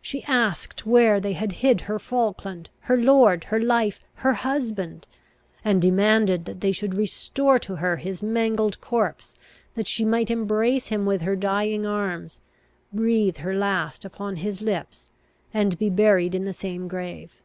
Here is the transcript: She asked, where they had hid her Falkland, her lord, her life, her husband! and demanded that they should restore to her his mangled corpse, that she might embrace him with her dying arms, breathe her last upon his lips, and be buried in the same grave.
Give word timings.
She 0.00 0.24
asked, 0.24 0.86
where 0.86 1.20
they 1.20 1.34
had 1.34 1.52
hid 1.60 1.82
her 1.82 1.98
Falkland, 1.98 2.70
her 2.88 2.96
lord, 2.96 3.44
her 3.52 3.60
life, 3.60 4.02
her 4.24 4.32
husband! 4.32 5.06
and 5.62 5.82
demanded 5.82 6.46
that 6.46 6.62
they 6.62 6.72
should 6.72 6.94
restore 6.94 7.58
to 7.58 7.76
her 7.76 7.96
his 7.98 8.22
mangled 8.22 8.80
corpse, 8.80 9.36
that 9.74 9.86
she 9.86 10.02
might 10.02 10.30
embrace 10.30 10.86
him 10.86 11.04
with 11.04 11.20
her 11.20 11.36
dying 11.36 11.84
arms, 11.84 12.40
breathe 12.90 13.36
her 13.36 13.52
last 13.54 14.06
upon 14.06 14.36
his 14.36 14.62
lips, 14.62 15.10
and 15.52 15.76
be 15.78 15.90
buried 15.90 16.34
in 16.34 16.46
the 16.46 16.54
same 16.54 16.88
grave. 16.88 17.42